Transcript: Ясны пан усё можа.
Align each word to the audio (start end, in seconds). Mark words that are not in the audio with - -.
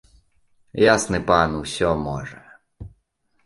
Ясны 0.93 1.19
пан 1.29 1.51
усё 1.61 1.93
можа. 2.05 2.41